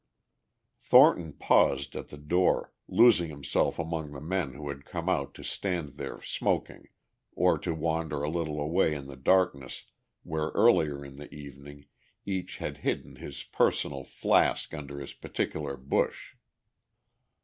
[0.79, 5.43] Thornton paused at the door, losing himself among the men who had come out to
[5.43, 6.87] stand there smoking
[7.33, 9.83] or to wander a little away in the darkness
[10.23, 11.85] where earlier in the evening
[12.25, 16.33] each had hidden his personal flask under his particular bush.